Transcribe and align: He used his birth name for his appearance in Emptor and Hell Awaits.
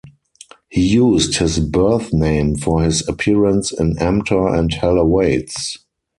He 0.67 0.81
used 0.81 1.35
his 1.37 1.59
birth 1.59 2.11
name 2.11 2.55
for 2.55 2.81
his 2.81 3.07
appearance 3.07 3.71
in 3.71 3.99
Emptor 3.99 4.47
and 4.47 4.73
Hell 4.73 4.97
Awaits. 4.97 5.77